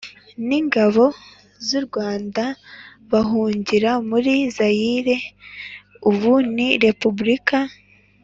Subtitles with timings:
[0.47, 1.03] N ingabo
[1.65, 2.43] z u rwanda
[3.11, 5.17] bahungira muri zayire
[6.09, 7.57] ubu ni repubulika